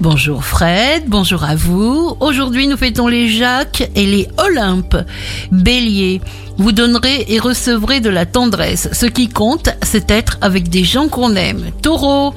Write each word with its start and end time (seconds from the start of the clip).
Bonjour 0.00 0.42
Fred, 0.42 1.04
bonjour 1.08 1.44
à 1.44 1.54
vous. 1.54 2.16
Aujourd'hui 2.20 2.66
nous 2.66 2.78
fêtons 2.78 3.06
les 3.06 3.28
Jacques 3.28 3.86
et 3.94 4.06
les 4.06 4.28
Olympes. 4.38 4.96
Bélier, 5.52 6.22
vous 6.56 6.72
donnerez 6.72 7.26
et 7.28 7.38
recevrez 7.38 8.00
de 8.00 8.08
la 8.08 8.24
tendresse. 8.24 8.88
Ce 8.92 9.04
qui 9.04 9.28
compte, 9.28 9.68
c'est 9.82 10.10
être 10.10 10.38
avec 10.40 10.70
des 10.70 10.84
gens 10.84 11.08
qu'on 11.08 11.36
aime. 11.36 11.70
Taureau, 11.82 12.34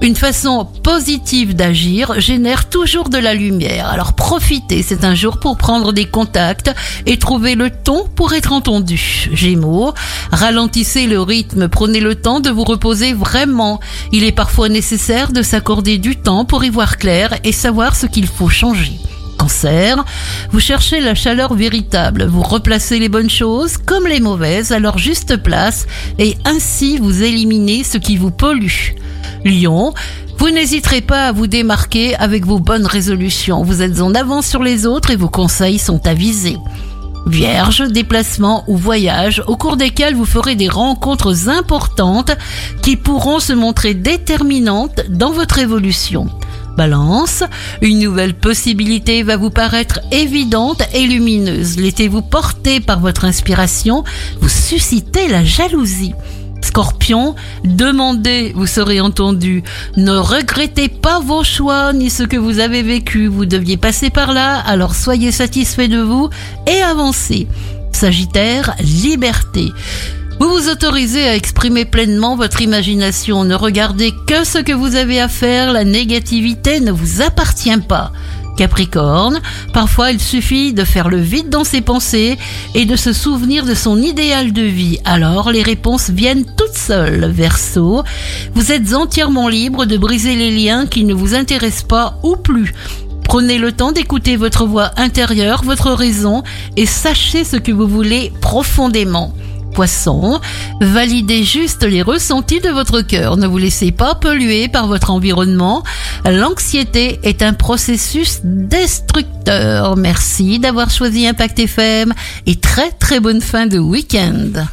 une 0.00 0.16
façon 0.16 0.66
positive 0.82 1.54
d'agir 1.54 2.20
génère 2.20 2.68
toujours 2.68 3.08
de 3.08 3.18
la 3.18 3.34
lumière. 3.34 3.88
Alors 3.88 4.12
profitez, 4.12 4.82
c'est 4.82 5.04
un 5.04 5.14
jour 5.14 5.38
pour 5.38 5.56
prendre 5.56 5.92
des 5.92 6.04
contacts 6.04 6.70
et 7.06 7.18
trouver 7.18 7.54
le 7.54 7.70
ton 7.70 8.04
pour 8.14 8.34
être 8.34 8.52
entendu. 8.52 9.28
Gémeaux, 9.32 9.94
ralentissez 10.30 11.06
le 11.06 11.20
rythme, 11.20 11.68
prenez 11.68 12.00
le 12.00 12.14
temps 12.14 12.40
de 12.40 12.50
vous 12.50 12.64
reposer 12.64 13.12
vraiment. 13.12 13.80
Il 14.12 14.24
est 14.24 14.32
parfois 14.32 14.68
nécessaire 14.68 15.32
de 15.32 15.42
s'accorder 15.42 15.98
du 15.98 16.16
temps 16.16 16.44
pour 16.44 16.64
y 16.64 16.70
voir 16.70 16.98
clair 16.98 17.34
et 17.44 17.52
savoir 17.52 17.96
ce 17.96 18.06
qu'il 18.06 18.26
faut 18.26 18.48
changer. 18.48 18.98
Cancer, 19.38 20.04
vous 20.50 20.60
cherchez 20.60 21.00
la 21.00 21.14
chaleur 21.14 21.54
véritable, 21.54 22.24
vous 22.24 22.42
replacez 22.42 22.98
les 22.98 23.08
bonnes 23.08 23.30
choses 23.30 23.76
comme 23.76 24.06
les 24.06 24.20
mauvaises 24.20 24.72
à 24.72 24.78
leur 24.78 24.98
juste 24.98 25.36
place 25.36 25.86
et 26.18 26.36
ainsi 26.44 26.98
vous 26.98 27.22
éliminez 27.22 27.84
ce 27.84 27.98
qui 27.98 28.16
vous 28.16 28.30
pollue. 28.30 28.94
Lion, 29.44 29.94
vous 30.38 30.50
n'hésiterez 30.50 31.00
pas 31.00 31.28
à 31.28 31.32
vous 31.32 31.46
démarquer 31.46 32.14
avec 32.16 32.44
vos 32.44 32.58
bonnes 32.58 32.86
résolutions. 32.86 33.62
Vous 33.62 33.82
êtes 33.82 34.00
en 34.00 34.14
avance 34.14 34.46
sur 34.46 34.62
les 34.62 34.86
autres 34.86 35.10
et 35.10 35.16
vos 35.16 35.28
conseils 35.28 35.78
sont 35.78 36.06
avisés. 36.06 36.58
Vierge, 37.26 37.82
déplacement 37.90 38.62
ou 38.68 38.76
voyage 38.76 39.42
au 39.48 39.56
cours 39.56 39.76
desquels 39.76 40.14
vous 40.14 40.24
ferez 40.24 40.54
des 40.54 40.68
rencontres 40.68 41.48
importantes 41.48 42.30
qui 42.82 42.96
pourront 42.96 43.40
se 43.40 43.52
montrer 43.52 43.94
déterminantes 43.94 45.00
dans 45.08 45.32
votre 45.32 45.58
évolution. 45.58 46.28
Balance, 46.76 47.42
une 47.80 47.98
nouvelle 47.98 48.34
possibilité 48.34 49.22
va 49.22 49.36
vous 49.36 49.50
paraître 49.50 49.98
évidente 50.12 50.82
et 50.94 51.06
lumineuse. 51.06 51.78
Laissez-vous 51.78 52.22
porter 52.22 52.80
par 52.80 53.00
votre 53.00 53.24
inspiration, 53.24 54.04
vous 54.40 54.48
suscitez 54.48 55.26
la 55.26 55.42
jalousie. 55.42 56.12
Scorpion, 56.76 57.34
demandez, 57.64 58.52
vous 58.54 58.66
serez 58.66 59.00
entendu. 59.00 59.62
Ne 59.96 60.14
regrettez 60.14 60.88
pas 60.88 61.20
vos 61.20 61.42
choix 61.42 61.94
ni 61.94 62.10
ce 62.10 62.22
que 62.22 62.36
vous 62.36 62.58
avez 62.58 62.82
vécu. 62.82 63.28
Vous 63.28 63.46
deviez 63.46 63.78
passer 63.78 64.10
par 64.10 64.34
là, 64.34 64.58
alors 64.58 64.94
soyez 64.94 65.32
satisfait 65.32 65.88
de 65.88 66.00
vous 66.00 66.28
et 66.66 66.82
avancez. 66.82 67.46
Sagittaire, 67.92 68.74
liberté. 68.80 69.72
Vous 70.38 70.50
vous 70.50 70.68
autorisez 70.68 71.26
à 71.26 71.34
exprimer 71.34 71.86
pleinement 71.86 72.36
votre 72.36 72.60
imagination. 72.60 73.44
Ne 73.44 73.54
regardez 73.54 74.12
que 74.26 74.44
ce 74.44 74.58
que 74.58 74.74
vous 74.74 74.96
avez 74.96 75.18
à 75.18 75.28
faire. 75.28 75.72
La 75.72 75.84
négativité 75.84 76.80
ne 76.80 76.92
vous 76.92 77.22
appartient 77.22 77.80
pas. 77.88 78.12
Capricorne, 78.56 79.40
parfois 79.72 80.10
il 80.10 80.20
suffit 80.20 80.72
de 80.72 80.84
faire 80.84 81.08
le 81.08 81.20
vide 81.20 81.50
dans 81.50 81.64
ses 81.64 81.80
pensées 81.80 82.38
et 82.74 82.84
de 82.84 82.96
se 82.96 83.12
souvenir 83.12 83.64
de 83.64 83.74
son 83.74 84.00
idéal 84.00 84.52
de 84.52 84.62
vie. 84.62 84.98
Alors 85.04 85.52
les 85.52 85.62
réponses 85.62 86.10
viennent 86.10 86.44
toutes 86.56 86.74
seules. 86.74 87.26
Verseau, 87.26 88.02
vous 88.54 88.72
êtes 88.72 88.94
entièrement 88.94 89.48
libre 89.48 89.84
de 89.84 89.96
briser 89.96 90.34
les 90.34 90.50
liens 90.50 90.86
qui 90.86 91.04
ne 91.04 91.14
vous 91.14 91.34
intéressent 91.34 91.84
pas 91.84 92.18
ou 92.22 92.36
plus. 92.36 92.72
Prenez 93.24 93.58
le 93.58 93.72
temps 93.72 93.92
d'écouter 93.92 94.36
votre 94.36 94.66
voix 94.66 94.92
intérieure, 94.96 95.62
votre 95.64 95.90
raison 95.90 96.42
et 96.76 96.86
sachez 96.86 97.44
ce 97.44 97.56
que 97.56 97.72
vous 97.72 97.88
voulez 97.88 98.32
profondément 98.40 99.34
poisson, 99.76 100.40
validez 100.80 101.44
juste 101.44 101.84
les 101.84 102.00
ressentis 102.00 102.60
de 102.60 102.70
votre 102.70 103.02
cœur. 103.02 103.36
Ne 103.36 103.46
vous 103.46 103.58
laissez 103.58 103.92
pas 103.92 104.14
polluer 104.14 104.68
par 104.68 104.86
votre 104.86 105.10
environnement. 105.10 105.84
L'anxiété 106.24 107.20
est 107.24 107.42
un 107.42 107.52
processus 107.52 108.40
destructeur. 108.42 109.98
Merci 109.98 110.58
d'avoir 110.58 110.88
choisi 110.88 111.26
Impact 111.26 111.58
FM 111.58 112.14
et 112.46 112.56
très 112.56 112.90
très 112.90 113.20
bonne 113.20 113.42
fin 113.42 113.66
de 113.66 113.78
week-end. 113.78 114.66